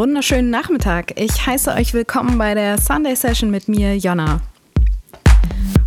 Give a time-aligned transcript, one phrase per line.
[0.00, 1.12] wunderschönen Nachmittag.
[1.20, 4.40] Ich heiße euch willkommen bei der Sunday Session mit mir, Jonna.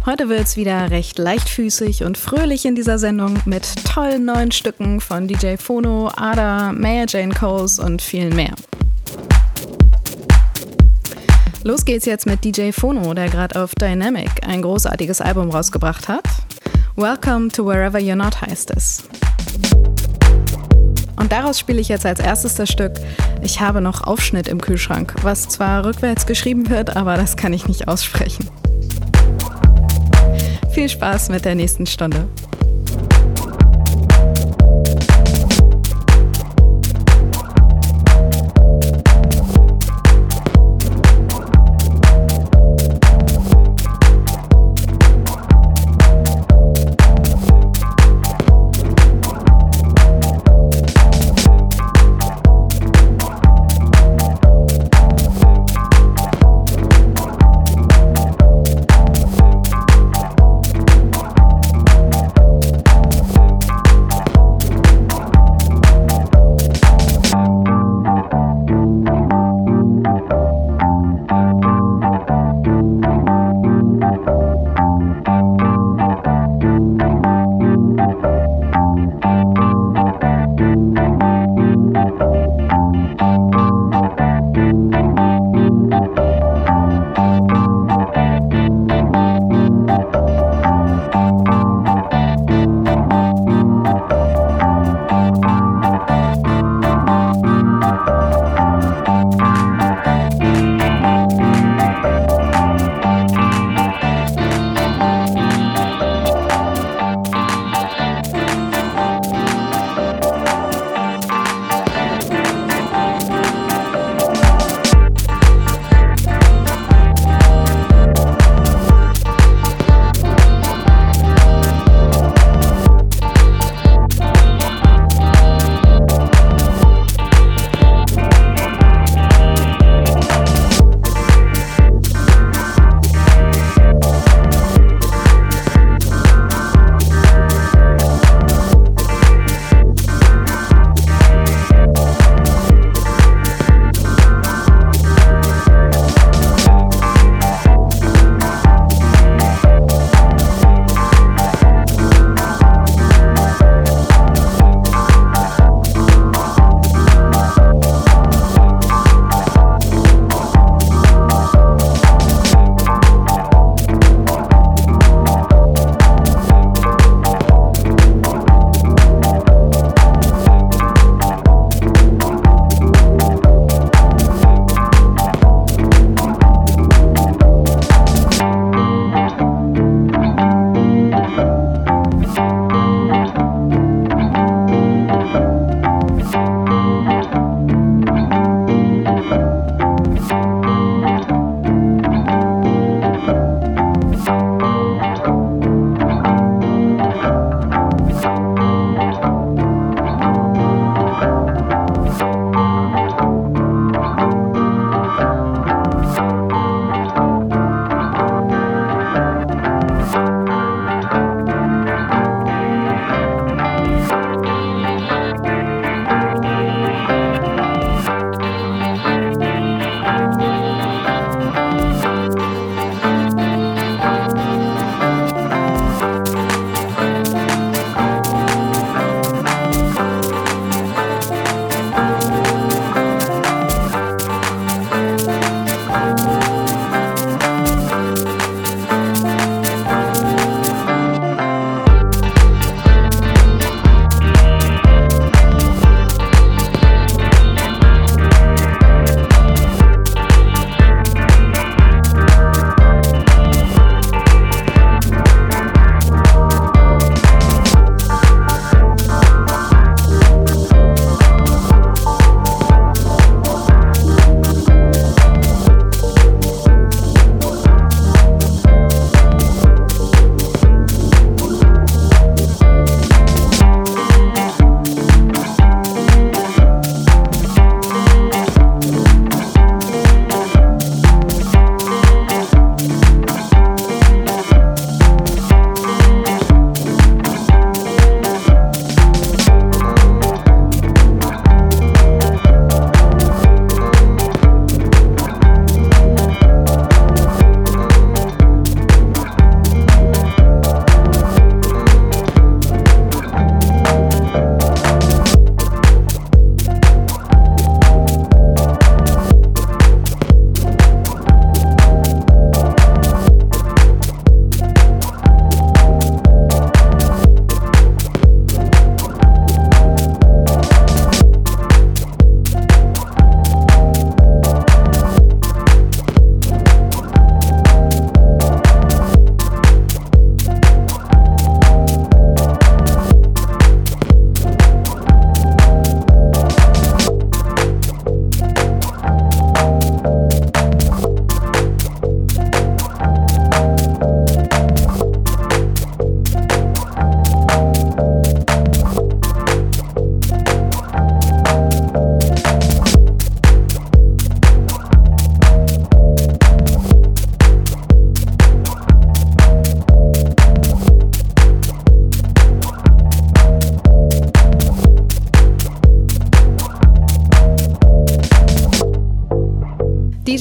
[0.05, 5.01] Heute wird es wieder recht leichtfüßig und fröhlich in dieser Sendung mit tollen neuen Stücken
[5.01, 8.53] von DJ Phono, Ada, Maya Jane Coles und vielen mehr.
[11.63, 16.25] Los geht's jetzt mit DJ Phono, der gerade auf Dynamic ein großartiges Album rausgebracht hat.
[16.95, 19.05] Welcome to Wherever You're Not heißt es.
[21.15, 22.93] Und daraus spiele ich jetzt als erstes das Stück
[23.41, 27.67] Ich habe noch Aufschnitt im Kühlschrank, was zwar rückwärts geschrieben wird, aber das kann ich
[27.67, 28.49] nicht aussprechen.
[30.71, 32.27] Viel Spaß mit der nächsten Stunde.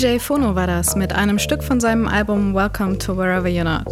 [0.03, 3.87] DJ Phono war das mit einem Stück von seinem Album Welcome to Wherever You're Not.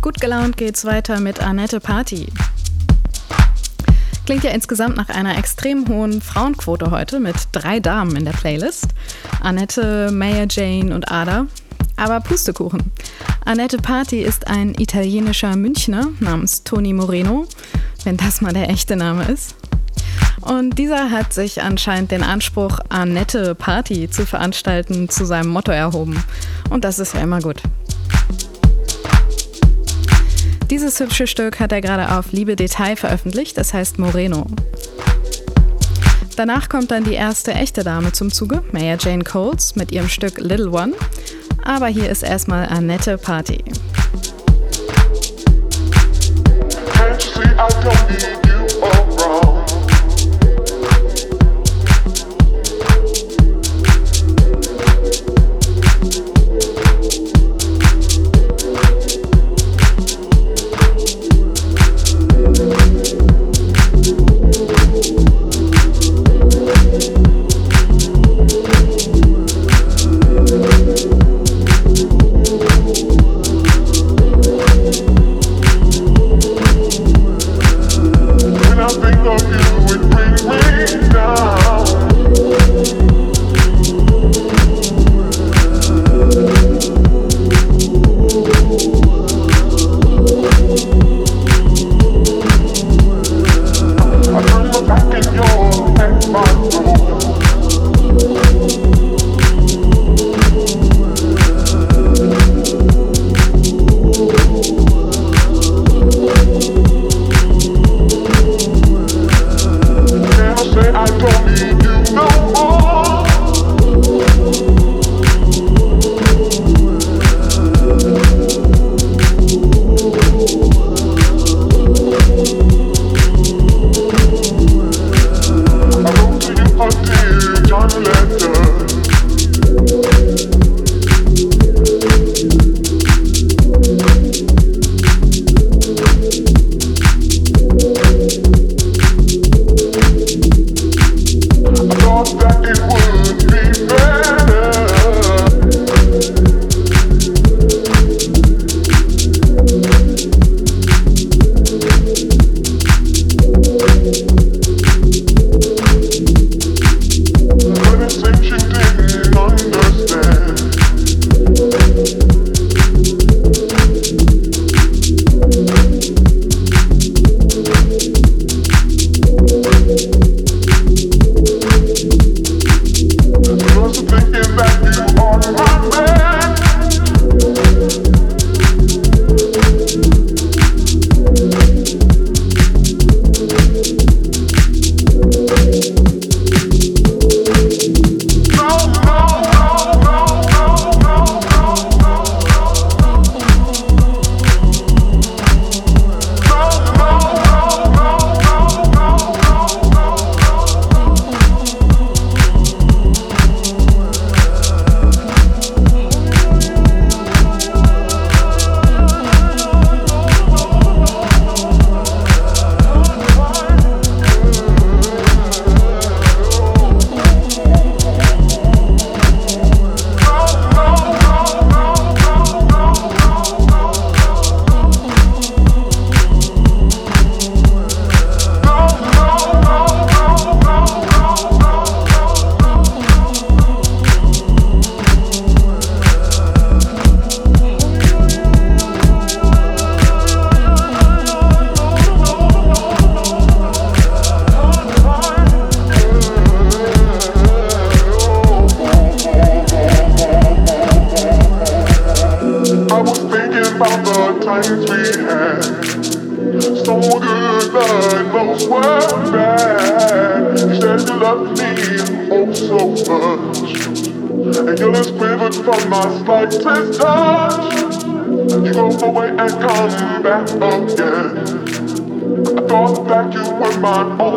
[0.00, 2.28] Gut gelaunt geht's weiter mit Annette Party.
[4.26, 8.86] Klingt ja insgesamt nach einer extrem hohen Frauenquote heute mit drei Damen in der Playlist.
[9.40, 11.48] Annette, Maya Jane und Ada.
[11.96, 12.92] Aber Pustekuchen.
[13.44, 17.48] Annette Party ist ein italienischer Münchner namens Toni Moreno,
[18.04, 19.56] wenn das mal der echte Name ist.
[20.58, 26.22] Und dieser hat sich anscheinend den Anspruch, Annette Party zu veranstalten, zu seinem Motto erhoben.
[26.68, 27.62] Und das ist ja immer gut.
[30.68, 34.46] Dieses hübsche Stück hat er gerade auf Liebe Detail veröffentlicht, das heißt Moreno.
[36.36, 40.38] Danach kommt dann die erste echte Dame zum Zuge, Maya Jane Coles, mit ihrem Stück
[40.38, 40.92] Little One.
[41.64, 43.64] Aber hier ist erstmal Annette Party.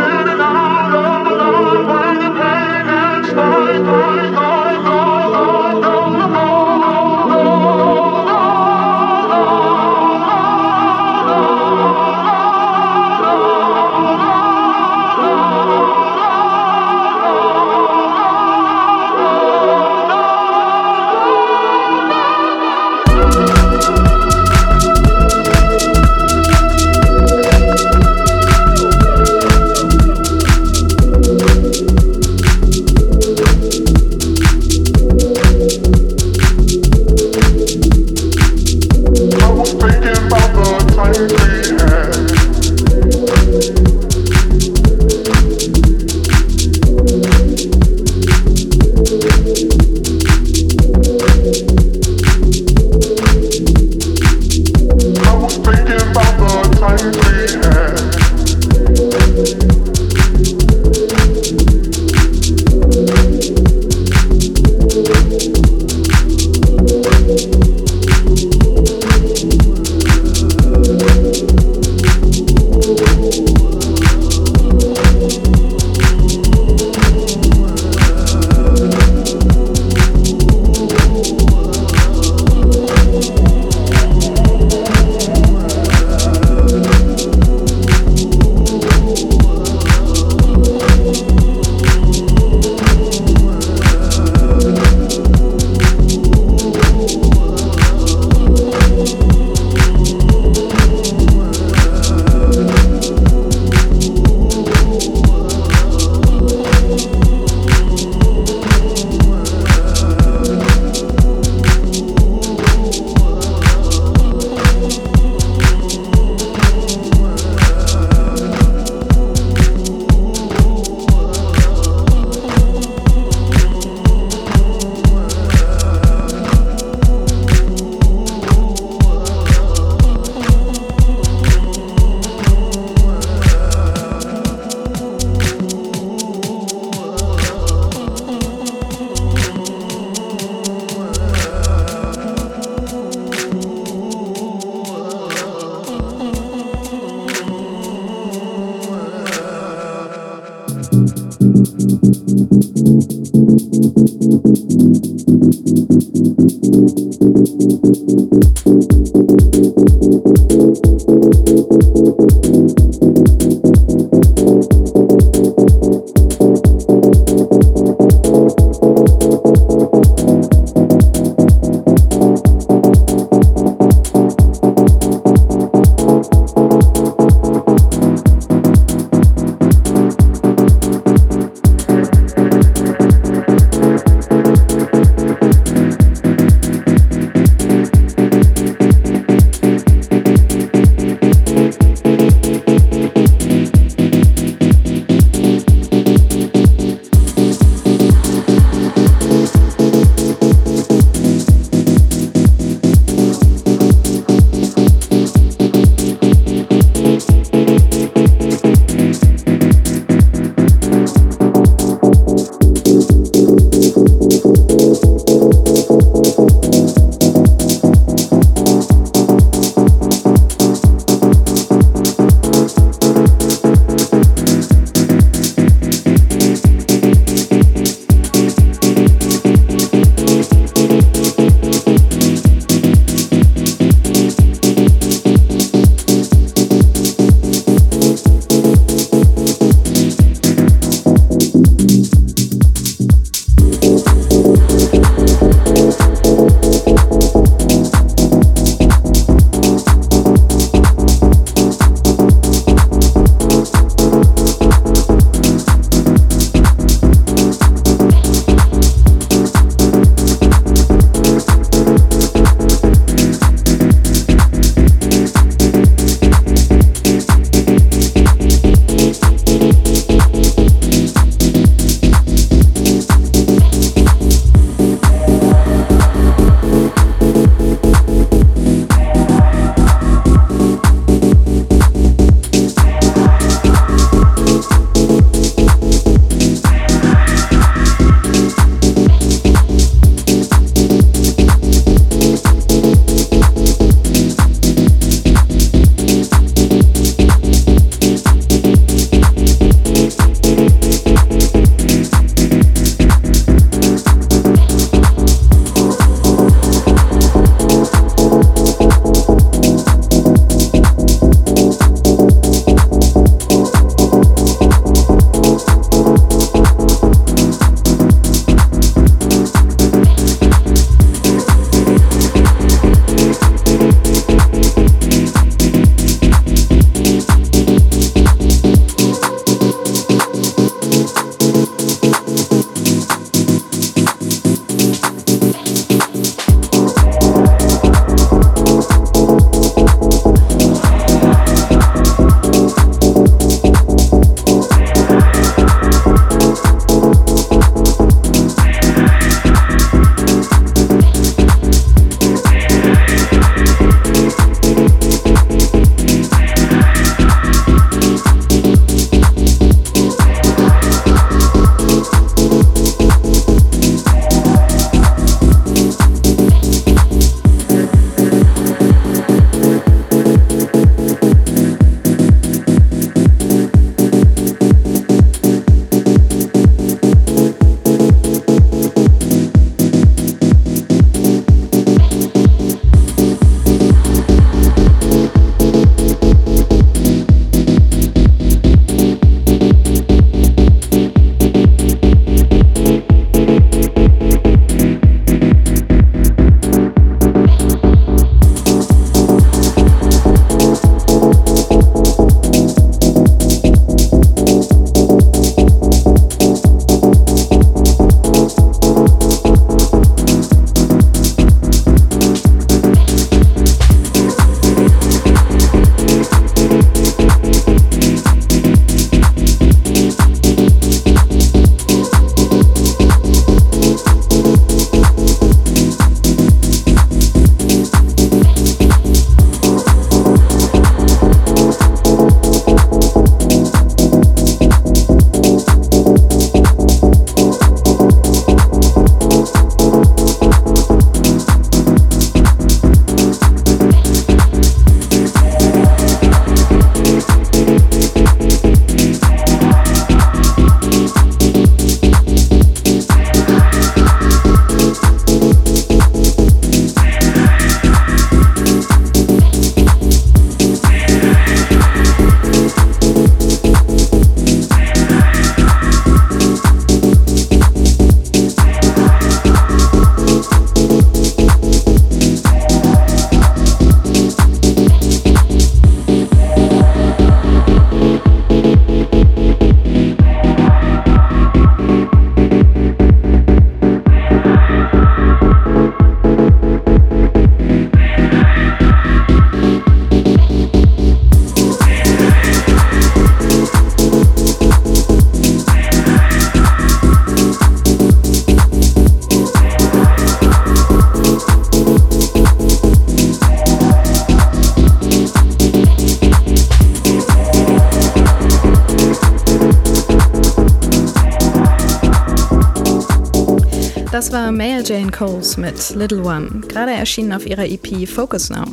[514.32, 518.64] Das war Male Jane Coles mit Little One, gerade erschienen auf ihrer EP Focus Now.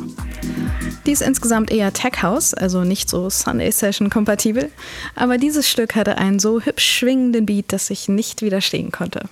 [1.04, 4.70] Die ist insgesamt eher Tech House, also nicht so Sunday Session kompatibel,
[5.14, 9.28] aber dieses Stück hatte einen so hübsch schwingenden Beat, dass ich nicht widerstehen konnte.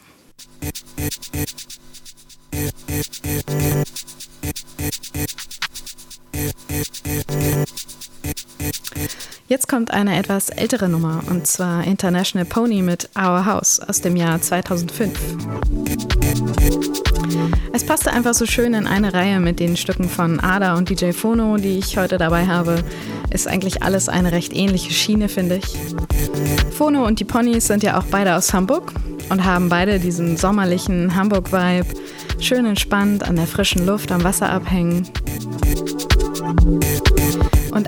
[9.79, 14.43] Kommt eine etwas ältere Nummer, und zwar International Pony mit Our House aus dem Jahr
[14.43, 15.17] 2005.
[17.73, 21.13] Es passte einfach so schön in eine Reihe mit den Stücken von Ada und DJ
[21.13, 22.83] Phono, die ich heute dabei habe.
[23.31, 25.77] Ist eigentlich alles eine recht ähnliche Schiene, finde ich.
[26.77, 28.93] Phono und die Ponys sind ja auch beide aus Hamburg
[29.29, 31.87] und haben beide diesen sommerlichen Hamburg-Vibe.
[32.41, 35.09] Schön entspannt an der frischen Luft am Wasser abhängen.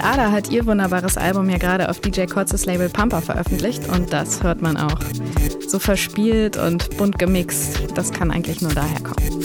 [0.02, 4.42] Ada hat ihr wunderbares Album ja gerade auf DJ Kurzes Label Pampa veröffentlicht und das
[4.42, 4.98] hört man auch.
[5.66, 9.40] So verspielt und bunt gemixt, das kann eigentlich nur daher kommen.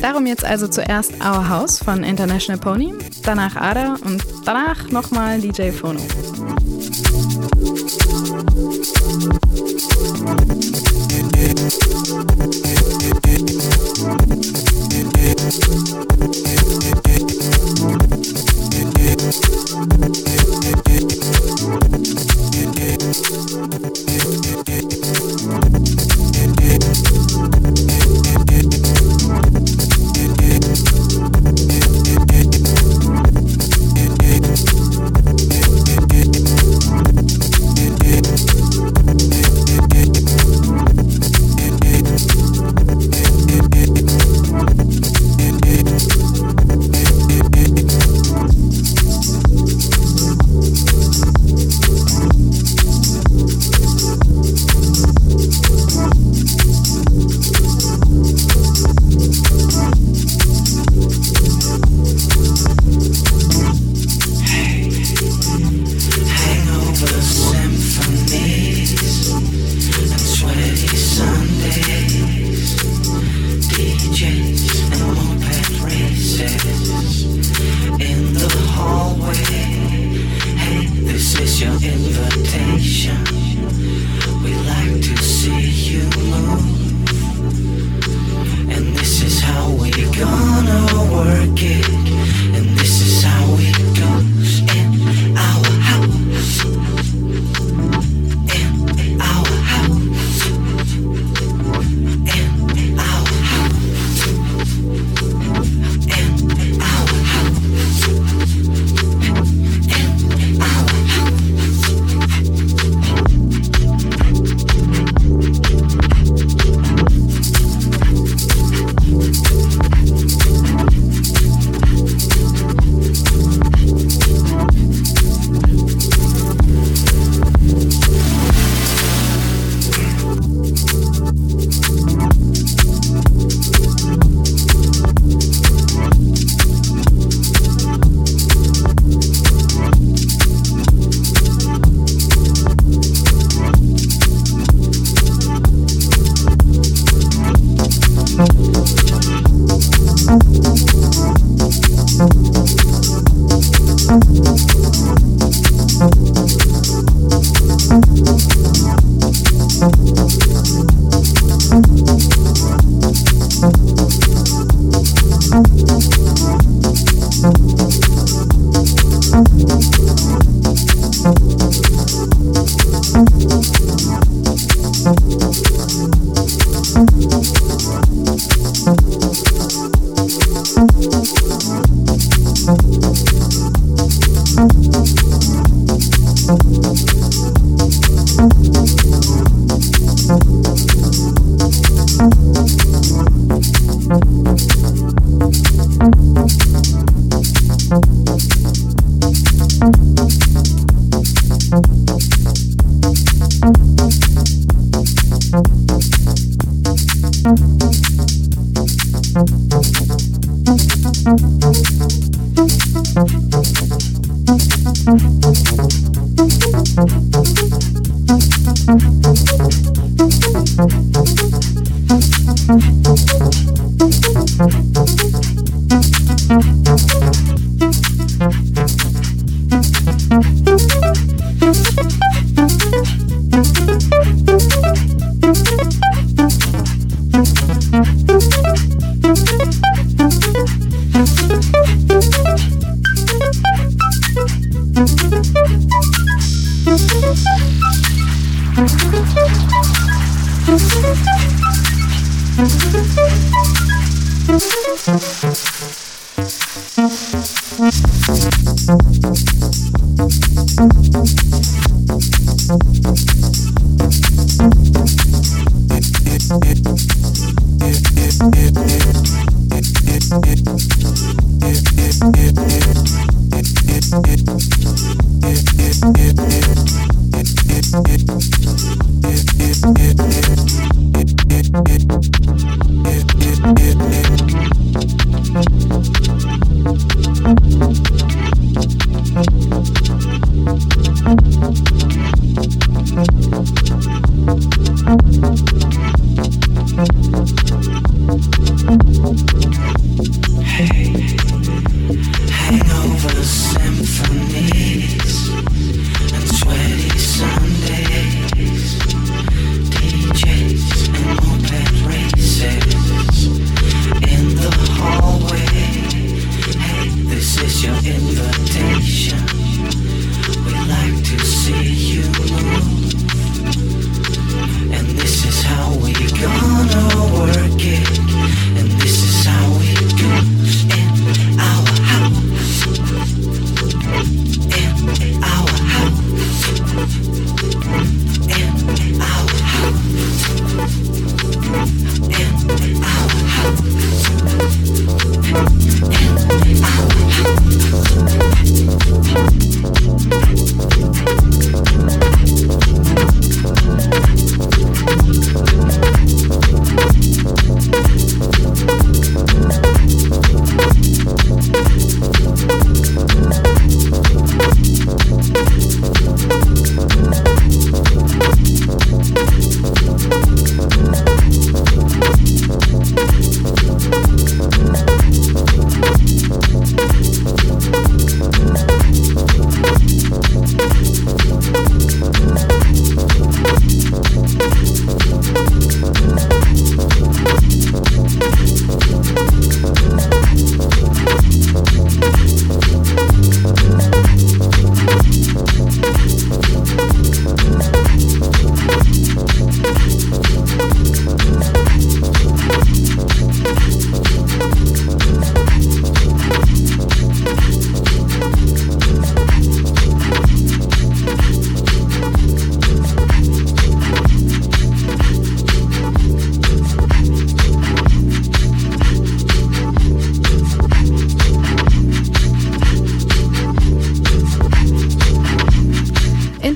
[0.00, 5.70] Darum jetzt also zuerst Our House von International Pony, danach Ada und danach nochmal DJ
[5.70, 6.00] Phono.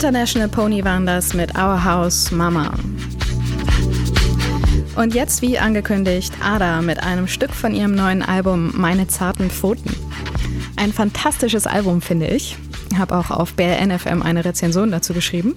[0.06, 2.72] International Pony waren das mit Our House Mama.
[4.94, 9.96] Und jetzt, wie angekündigt, Ada mit einem Stück von ihrem neuen Album Meine zarten Pfoten.
[10.76, 12.56] Ein fantastisches Album, finde ich.
[12.96, 15.56] Habe auch auf BRNFM eine Rezension dazu geschrieben.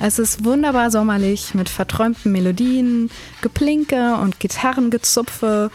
[0.00, 5.70] Es ist wunderbar sommerlich mit verträumten Melodien, Geplinke und Gitarrengezupfe,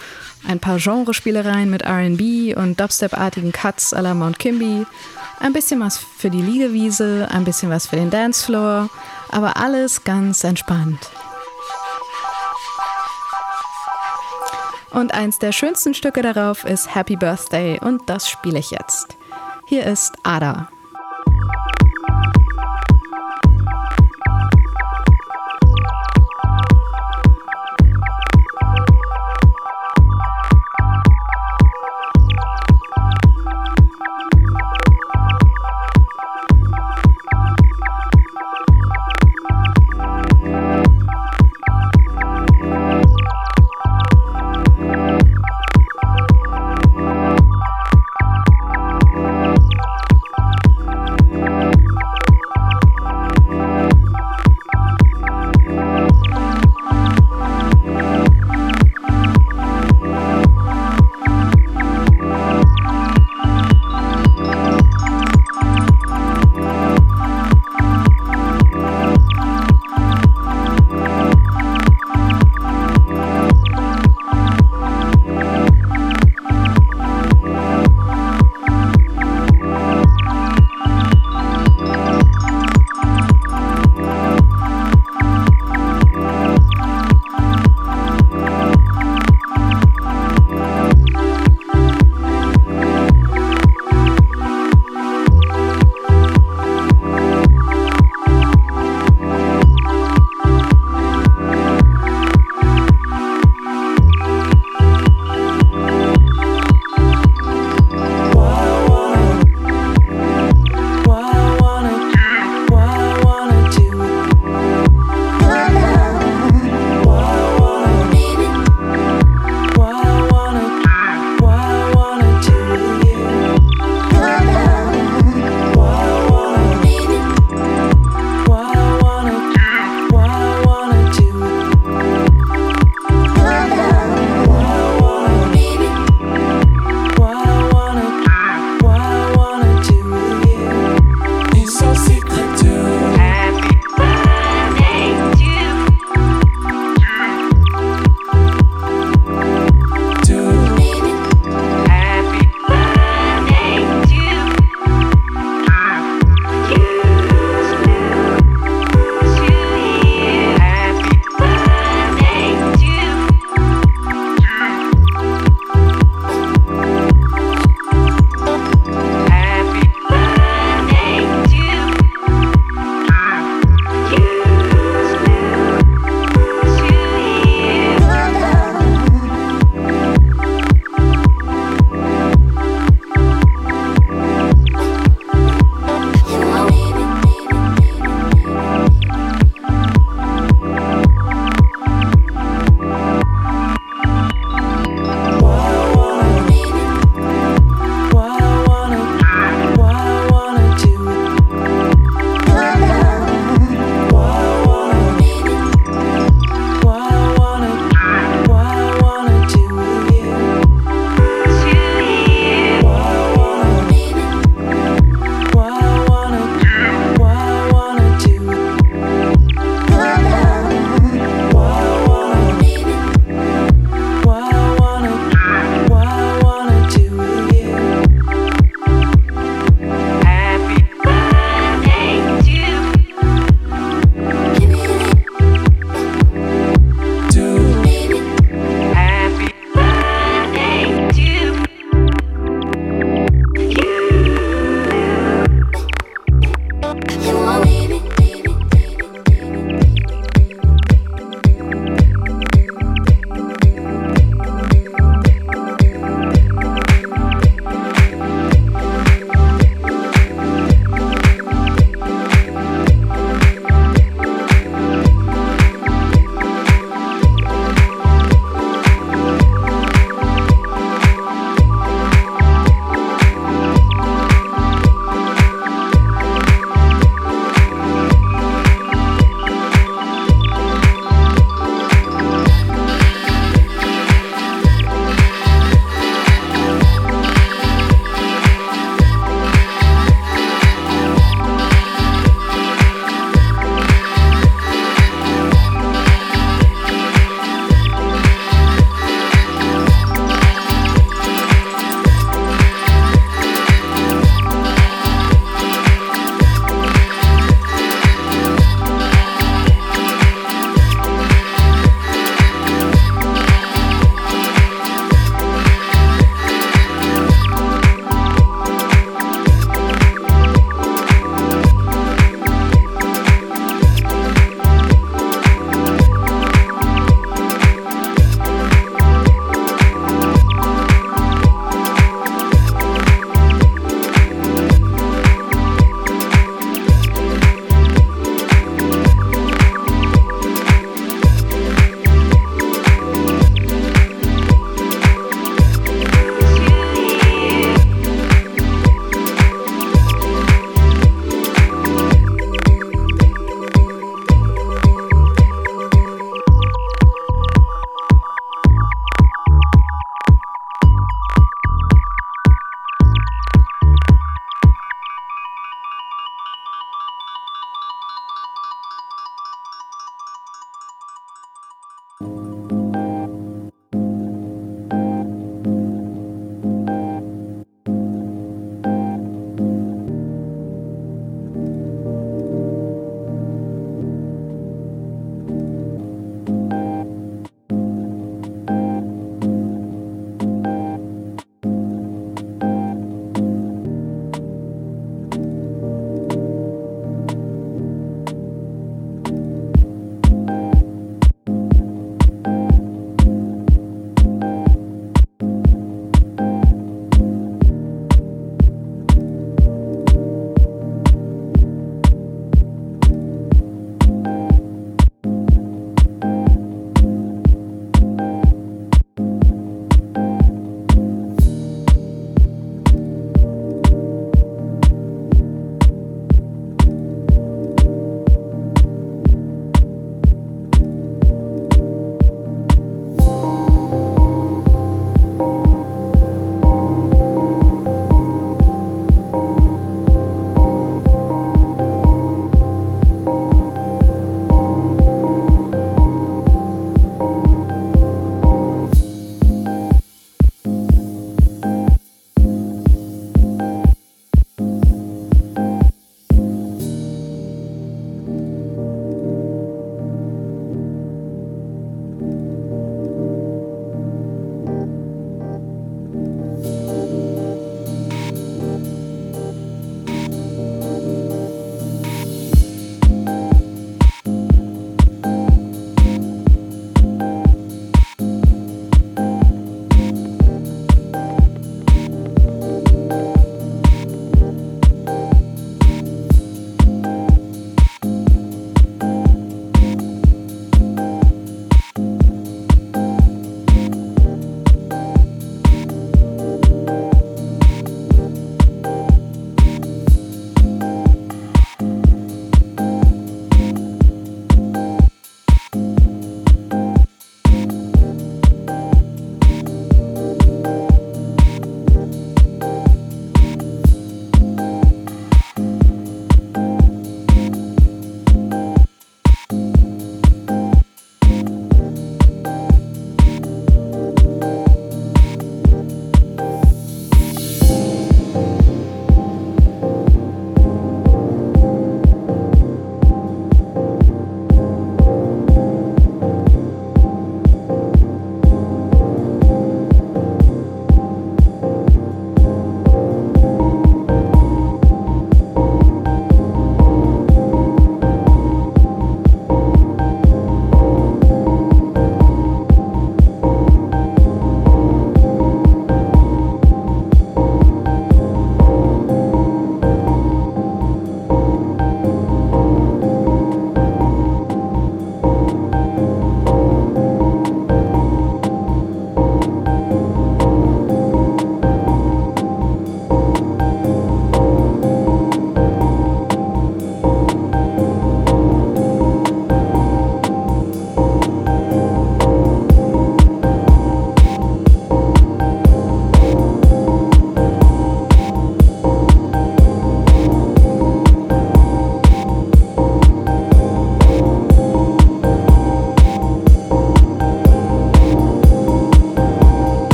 [0.47, 4.86] ein paar Genrespielereien mit RB und Dubstep-artigen Cuts à la Mount Kimby
[5.41, 8.89] ein bisschen was für die Liegewiese, ein bisschen was für den Dancefloor,
[9.29, 11.10] aber alles ganz entspannt.
[14.91, 19.17] Und eins der schönsten Stücke darauf ist Happy Birthday und das spiele ich jetzt.
[19.65, 20.69] Hier ist Ada.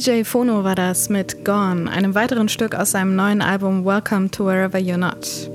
[0.00, 4.46] DJ Phono war das mit Gone, einem weiteren Stück aus seinem neuen Album Welcome to
[4.46, 5.50] Wherever You're Not.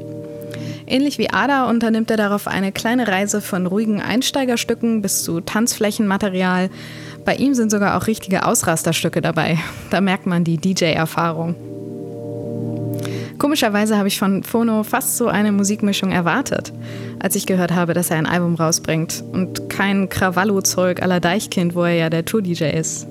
[0.85, 6.69] Ähnlich wie Ada unternimmt er darauf eine kleine Reise von ruhigen Einsteigerstücken bis zu Tanzflächenmaterial.
[7.25, 9.57] Bei ihm sind sogar auch richtige Ausrasterstücke dabei.
[9.89, 11.55] Da merkt man die DJ-Erfahrung.
[13.39, 16.71] Komischerweise habe ich von Phono fast so eine Musikmischung erwartet,
[17.17, 21.81] als ich gehört habe, dass er ein Album rausbringt und kein Krawallo-Zeug aller Deichkind, wo
[21.81, 23.07] er ja der Tour-DJ ist.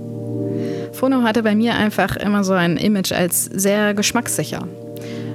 [0.95, 4.69] Phono hatte bei mir einfach immer so ein Image als sehr geschmackssicher.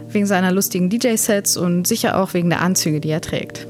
[0.08, 3.68] Wegen seiner lustigen DJ-Sets und sicher auch wegen der Anzüge, die er trägt.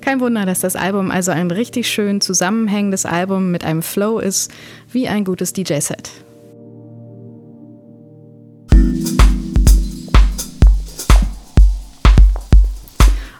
[0.00, 4.52] Kein Wunder, dass das Album also ein richtig schön zusammenhängendes Album mit einem Flow ist,
[4.90, 6.10] wie ein gutes DJ-Set.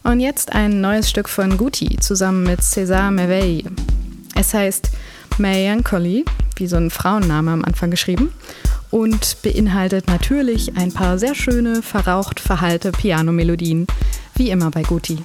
[0.03, 3.71] Und jetzt ein neues Stück von Guti zusammen mit César Merveille.
[4.35, 4.91] Es heißt
[5.39, 6.25] Melancholy,
[6.57, 8.33] wie so ein Frauenname am Anfang geschrieben,
[8.91, 13.87] und beinhaltet natürlich ein paar sehr schöne, verraucht verhallte Pianomelodien,
[14.35, 15.25] wie immer bei Guti.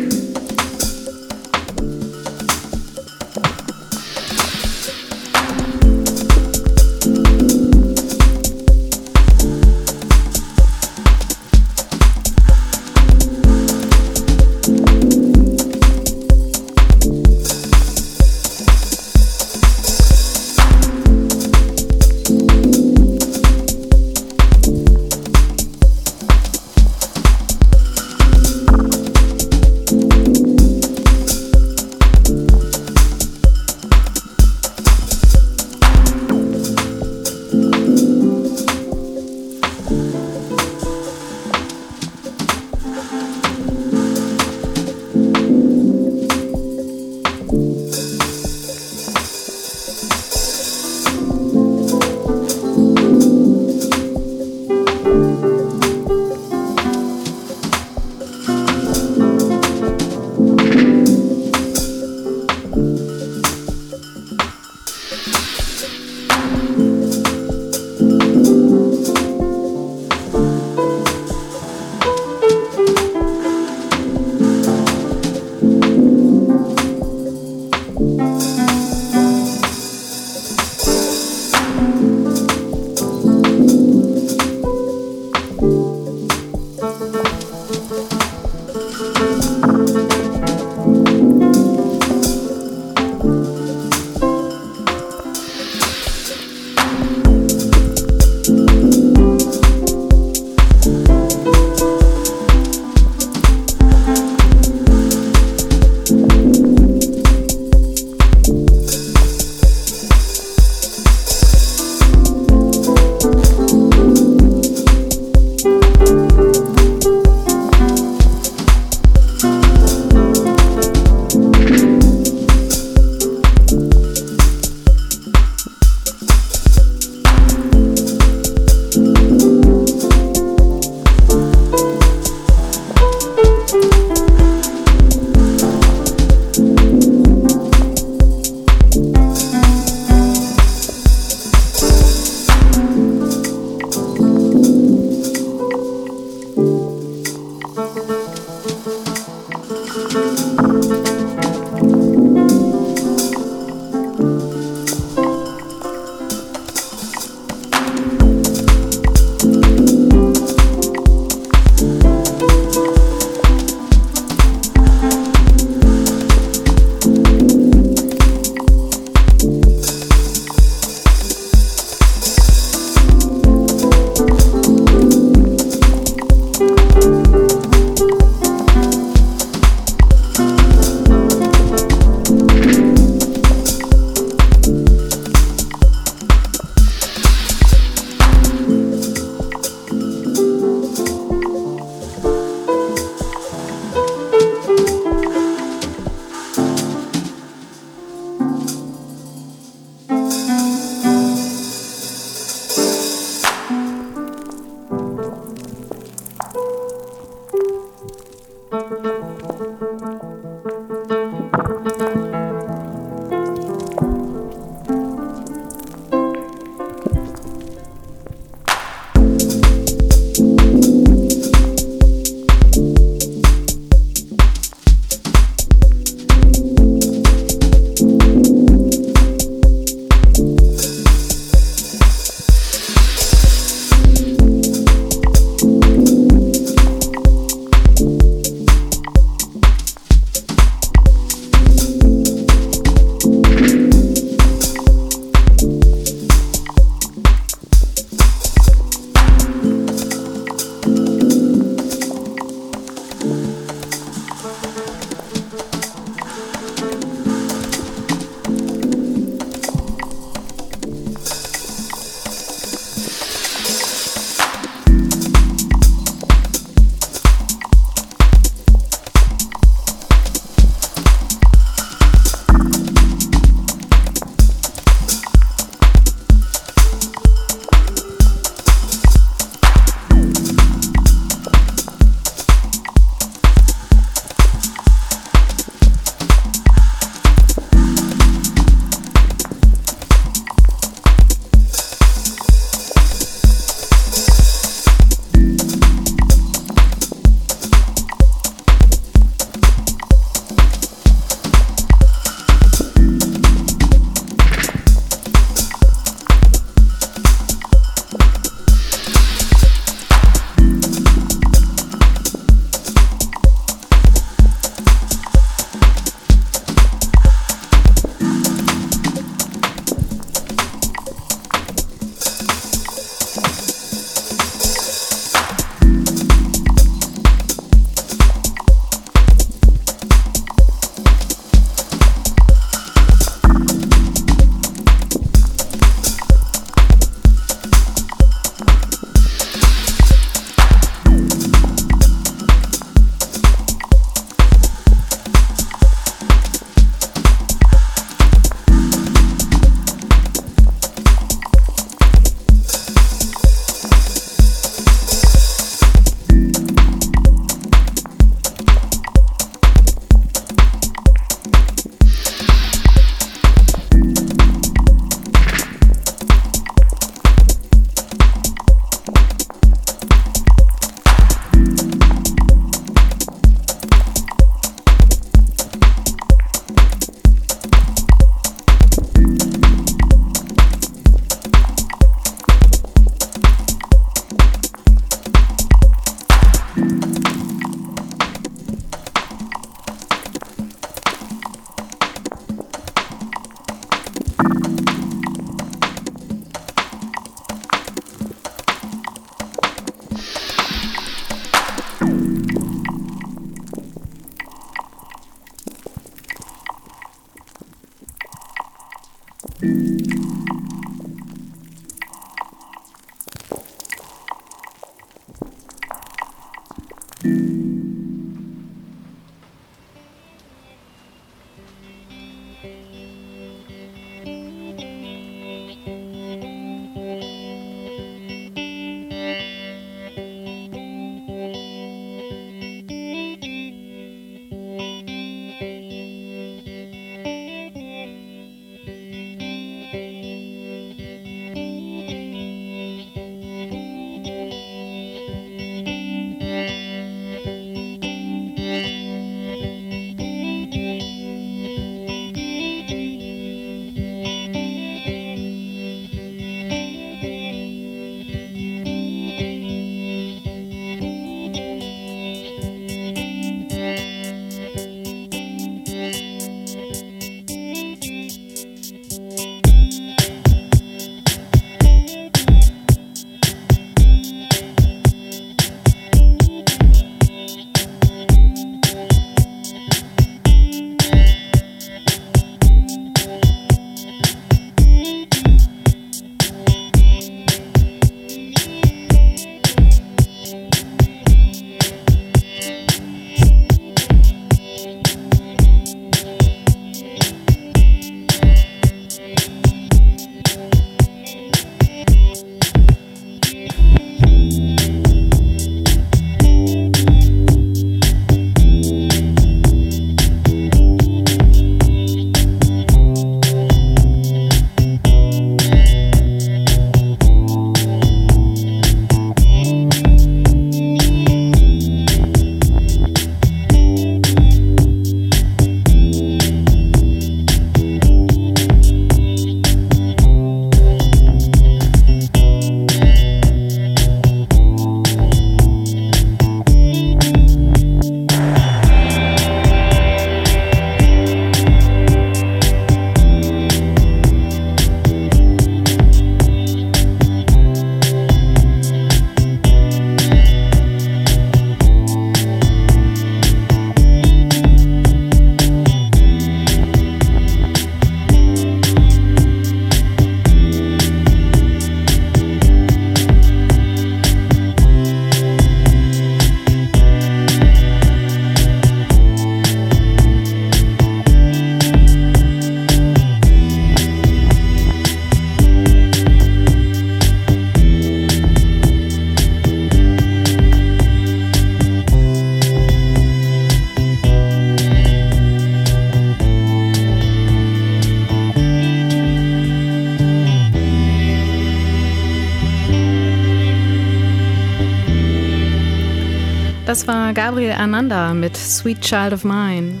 [597.82, 600.00] Ananda mit Sweet Child of Mine.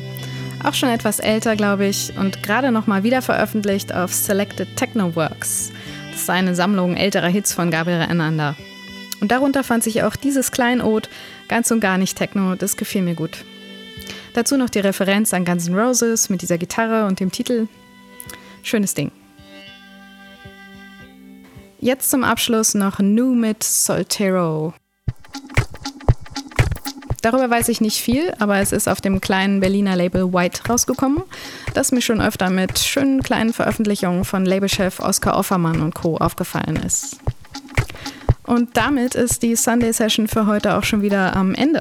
[0.62, 5.72] Auch schon etwas älter, glaube ich, und gerade nochmal wieder veröffentlicht auf Selected Techno Works.
[6.12, 8.54] Das ist eine Sammlung älterer Hits von Gabriel Ananda.
[9.20, 11.08] Und darunter fand sich auch dieses Kleinod,
[11.48, 13.44] ganz und gar nicht Techno, das gefiel mir gut.
[14.34, 17.66] Dazu noch die Referenz an Guns N' Roses mit dieser Gitarre und dem Titel.
[18.62, 19.10] Schönes Ding.
[21.80, 24.72] Jetzt zum Abschluss noch Nu mit Soltero.
[27.22, 31.22] Darüber weiß ich nicht viel, aber es ist auf dem kleinen Berliner Label White rausgekommen,
[31.72, 36.16] das mir schon öfter mit schönen kleinen Veröffentlichungen von Labelchef Oskar Offermann und Co.
[36.16, 37.18] aufgefallen ist.
[38.42, 41.80] Und damit ist die Sunday Session für heute auch schon wieder am Ende.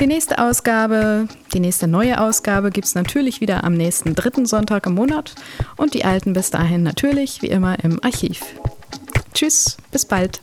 [0.00, 4.84] Die nächste Ausgabe, die nächste neue Ausgabe gibt es natürlich wieder am nächsten dritten Sonntag
[4.84, 5.34] im Monat
[5.78, 8.42] und die alten bis dahin natürlich wie immer im Archiv.
[9.32, 10.40] Tschüss, bis bald.